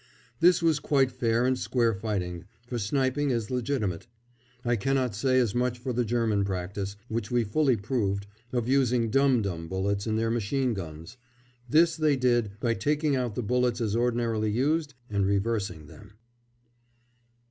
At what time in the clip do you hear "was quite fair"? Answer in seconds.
0.63-1.45